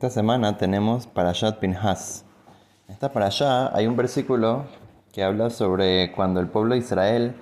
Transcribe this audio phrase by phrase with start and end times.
[0.00, 2.24] Esta semana tenemos Parashat Pinhas.
[2.88, 4.64] En esta allá hay un versículo
[5.12, 7.34] que habla sobre cuando el pueblo de Israel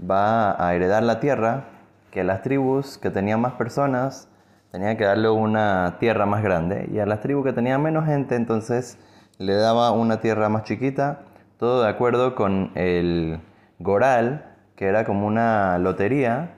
[0.00, 1.64] va a heredar la tierra,
[2.12, 4.28] que las tribus que tenían más personas
[4.70, 8.36] tenían que darle una tierra más grande y a las tribus que tenían menos gente
[8.36, 8.98] entonces
[9.38, 11.22] le daba una tierra más chiquita,
[11.58, 13.40] todo de acuerdo con el
[13.80, 16.54] Goral, que era como una lotería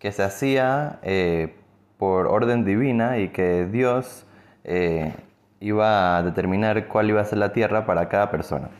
[0.00, 1.54] que se hacía eh,
[1.98, 4.26] por orden divina y que Dios
[4.64, 5.12] eh,
[5.60, 8.70] iba a determinar cuál iba a ser la tierra para cada persona.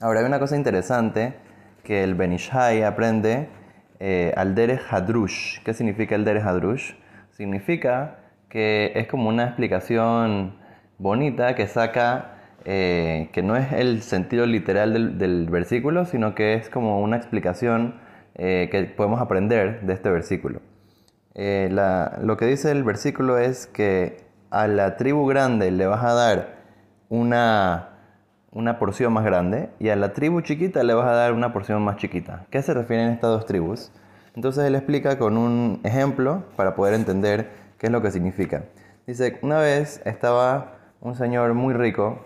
[0.00, 1.34] Ahora, hay una cosa interesante
[1.82, 3.48] que el Benishai aprende
[4.00, 5.62] eh, al Derech Hadrush.
[5.62, 6.94] ¿Qué significa el Derech Hadrush?
[7.30, 10.56] Significa que es como una explicación
[10.98, 16.68] bonita que saca, eh, que no es el sentido literal del, versículo, sino que es
[16.68, 17.94] como una explicación
[18.34, 20.60] que podemos aprender de este versículo.
[21.34, 26.56] lo que dice el versículo es que a la tribu grande le vas a dar
[27.08, 27.90] una,
[28.52, 31.82] una porción más grande y a la tribu chiquita le vas a dar una porción
[31.82, 32.46] más chiquita.
[32.50, 33.92] ¿Qué se refieren estas dos tribus?
[34.34, 38.64] Entonces él explica con un ejemplo para poder entender qué es lo que significa.
[39.06, 42.18] Dice, una vez estaba un señor muy rico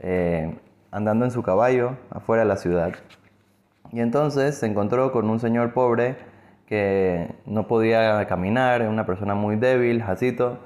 [0.00, 0.56] eh,
[0.90, 2.92] andando en su caballo afuera de la ciudad
[3.92, 6.16] y entonces se encontró con un señor pobre
[6.66, 10.58] que no podía caminar, una persona muy débil, jacito,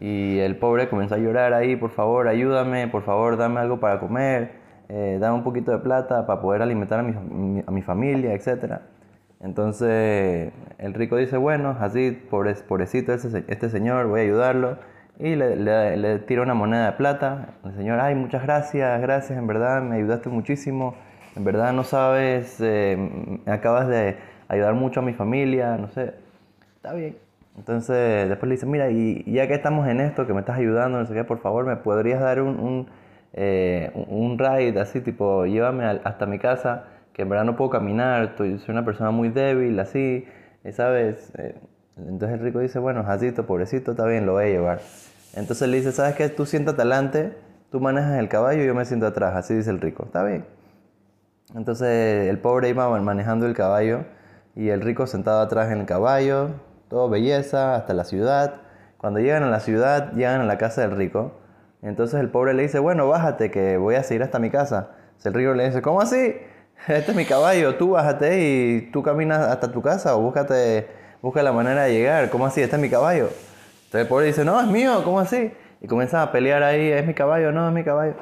[0.00, 4.00] y el pobre comenzó a llorar ahí, por favor, ayúdame, por favor, dame algo para
[4.00, 4.52] comer,
[4.88, 8.80] eh, dame un poquito de plata para poder alimentar a mi, a mi familia, etc.
[9.40, 14.78] Entonces el rico dice, bueno, así, pobrecito este, este señor, voy a ayudarlo.
[15.18, 17.54] Y le, le, tira una moneda de plata.
[17.64, 20.94] El señor, ay, muchas gracias, gracias, en verdad me ayudaste muchísimo.
[21.36, 22.98] En verdad no sabes, eh,
[23.46, 24.16] acabas de
[24.48, 26.14] ayudar mucho a mi familia, no sé.
[26.76, 27.29] Está bien.
[27.60, 30.98] Entonces después le dice, mira, y ya que estamos en esto, que me estás ayudando,
[30.98, 32.86] no sé qué, por favor, ¿me podrías dar un, un,
[33.34, 38.24] eh, un ride así, tipo, llévame hasta mi casa, que en verdad no puedo caminar,
[38.24, 40.24] estoy, soy una persona muy débil, así,
[40.72, 41.34] ¿sabes?
[41.36, 41.54] Eh,
[41.98, 44.80] entonces el rico dice, bueno, Jacito, pobrecito, está bien, lo voy a llevar.
[45.34, 46.30] Entonces le dice, ¿sabes qué?
[46.30, 47.34] Tú siéntate adelante,
[47.70, 50.46] tú manejas el caballo y yo me siento atrás, así dice el rico, está bien.
[51.54, 54.04] Entonces el pobre iba manejando el caballo
[54.56, 56.52] y el rico sentado atrás en el caballo,
[56.90, 58.56] todo belleza, hasta la ciudad.
[58.98, 61.32] Cuando llegan a la ciudad, llegan a la casa del rico.
[61.82, 64.90] Entonces el pobre le dice, bueno, bájate que voy a seguir hasta mi casa.
[65.24, 66.36] el rico le dice, ¿cómo así?
[66.88, 70.88] Este es mi caballo, tú bájate y tú caminas hasta tu casa o búscate,
[71.22, 72.28] busca la manera de llegar.
[72.30, 72.60] ¿Cómo así?
[72.60, 73.28] Este es mi caballo.
[73.84, 75.52] Entonces el pobre dice, no, es mío, ¿cómo así?
[75.80, 78.14] Y comienza a pelear ahí, es mi caballo, no, es mi caballo.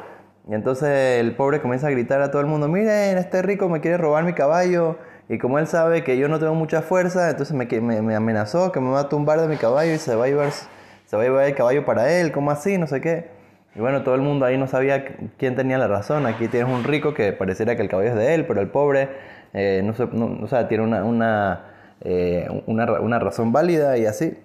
[0.48, 3.80] Y entonces el pobre comienza a gritar a todo el mundo, miren, este rico me
[3.80, 4.96] quiere robar mi caballo,
[5.28, 7.66] y como él sabe que yo no tengo mucha fuerza, entonces me,
[8.02, 10.50] me, amenazó que me va a tumbar de mi caballo y se va a llevar,
[10.52, 12.78] se va a llevar el caballo para él, ¿cómo así?
[12.78, 13.28] No sé qué.
[13.74, 15.04] Y bueno, todo el mundo ahí no sabía
[15.36, 16.26] quién tenía la razón.
[16.26, 19.08] Aquí tienes un rico que pareciera que el caballo es de él, pero el pobre
[19.52, 21.64] eh, no, no, o tiene una, una,
[22.00, 24.36] eh, una, una razón válida y así.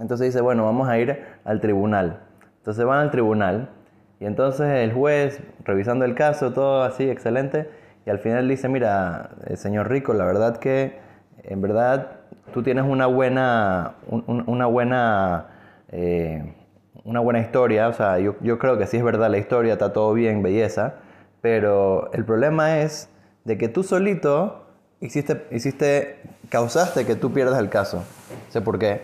[0.00, 2.20] Entonces dice, bueno, vamos a ir al tribunal.
[2.58, 3.70] Entonces van al tribunal
[4.20, 7.68] y entonces el juez, revisando el caso, todo así, excelente,
[8.06, 10.98] y al final dice, mira, señor Rico, la verdad que
[11.42, 12.12] en verdad
[12.54, 15.46] tú tienes una buena, una buena,
[15.90, 16.54] eh,
[17.02, 19.92] una buena historia, o sea, yo, yo, creo que sí es verdad la historia, está
[19.92, 20.94] todo bien, belleza,
[21.40, 23.08] pero el problema es
[23.44, 24.66] de que tú solito
[25.00, 28.04] hiciste, hiciste, causaste que tú pierdas el caso.
[28.50, 29.02] Sé por qué.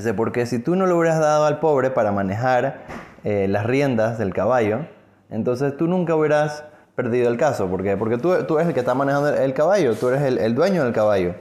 [0.00, 2.80] Sé porque si tú no le hubieras dado al pobre para manejar
[3.24, 4.86] eh, las riendas del caballo,
[5.30, 6.64] entonces tú nunca hubieras
[7.02, 7.68] perdido el caso.
[7.68, 7.96] ¿Por qué?
[7.96, 10.92] Porque tú, tú eres el que está manejando el caballo, tú eres el, dueño del
[10.92, 11.34] caballo.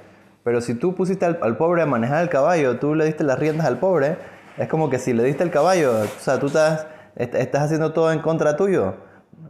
[0.44, 3.68] Pero si tú pusiste al, pobre a manejar el caballo, tú le diste las riendas
[3.68, 4.18] al pobre,
[4.58, 8.12] es como que si le diste el caballo, o sea, tú estás, estás haciendo todo
[8.12, 8.96] en contra tuyo.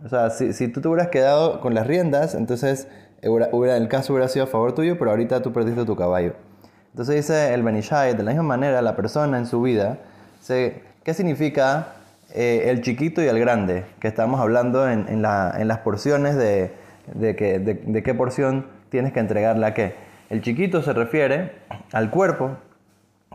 [0.04, 2.88] O sea, si, si tú te hubieras quedado con las riendas, entonces
[3.22, 6.34] el caso hubiera sido a favor tuyo, pero ahorita tú perdiste tu caballo.
[6.92, 10.00] Entonces dice el Benishai, de la misma manera, la persona en su vida,
[10.48, 11.99] ¿qué significa
[12.34, 16.72] eh, el chiquito y el grande, que estamos hablando en, las porciones de,
[17.36, 19.96] qué porción tienes que entregarle a qué.
[20.30, 21.54] El chiquito se refiere
[21.92, 22.58] al cuerpo,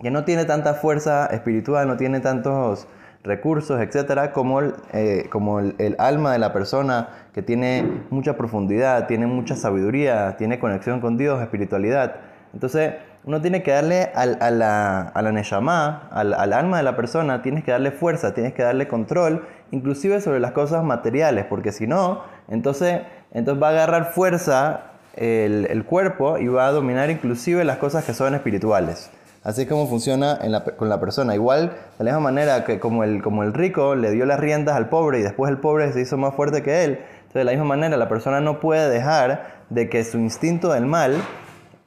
[0.01, 2.87] que no tiene tanta fuerza espiritual, no tiene tantos
[3.25, 9.07] recursos, etcétera, como, el, eh, como el, alma de la persona que tiene mucha profundidad,
[9.07, 12.17] tiene mucha sabiduría, tiene conexión con Dios, espiritualidad.
[12.53, 12.95] Entonces,
[13.27, 17.71] uno tiene que darle a la, a al, al, alma de la persona, tienes que
[17.71, 23.01] darle fuerza, tienes que darle control, inclusive sobre las cosas materiales, porque si no, entonces,
[23.33, 28.13] entonces va a agarrar fuerza el, cuerpo y va a dominar inclusive las cosas que
[28.13, 29.11] son espirituales.
[29.43, 30.39] Así es como funciona
[30.77, 31.35] con la persona.
[31.35, 34.75] Igual, de la misma manera que como el, como el rico le dio las riendas
[34.75, 37.01] al pobre y después el pobre se hizo más fuerte que él,
[37.35, 41.17] de la misma manera la persona no puede dejar de que su instinto del mal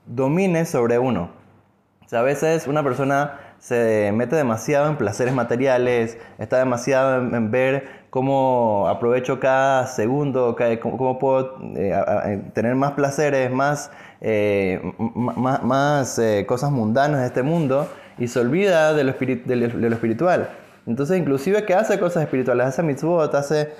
[0.08, 1.30] domine sobre uno.
[2.06, 7.52] O sea, a veces una persona se mete demasiado en placeres materiales, está demasiado en,
[7.52, 16.46] ver cómo aprovecho cada segundo, cómo, puedo eh, tener más placeres, más, eh, más, eh,
[16.48, 20.50] cosas mundanas de este mundo y se olvida de lo, de lo, espiritual.
[20.86, 23.74] Entonces, inclusive que hace cosas espirituales, hace mitzvot, hace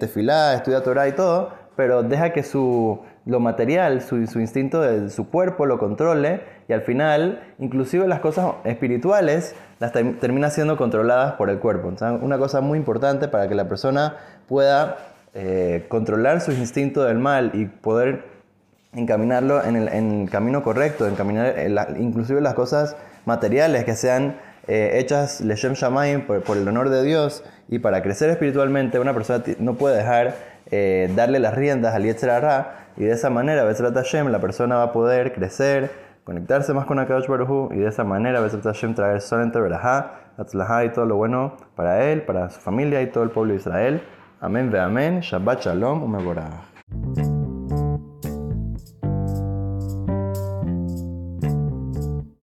[0.00, 5.28] tefilá, estudia Torah y todo, pero deja que su, lo material, su, instinto de su
[5.28, 11.50] cuerpo lo controle y al final, inclusive las cosas espirituales las termina siendo controladas por
[11.50, 11.92] el cuerpo.
[12.22, 14.16] una cosa muy importante para que la persona
[14.48, 14.96] pueda
[15.34, 18.24] eh, controlar su instinto del mal y poder
[18.94, 22.96] encaminarlo en el, camino correcto, encaminar eh, inclusive las cosas
[23.26, 24.36] materiales que sean
[24.66, 29.12] eh, hechas Leshem Shamayim por, por el honor de Dios y para crecer espiritualmente una
[29.12, 32.42] persona no puede dejar eh, darle las riendas al Yetzer
[32.96, 35.90] y de esa manera, Besrat Hashem, la persona va a poder crecer,
[36.24, 40.84] conectarse más con Akadosh Baruj y de esa manera, Besrat Hashem, traer solamente Berajá, Atzlajá
[40.84, 44.02] y todo lo bueno para él, para su familia y todo el pueblo de Israel.
[44.40, 45.20] Amén ve amén.
[45.20, 46.75] Shabbat Shalom, Umeborah.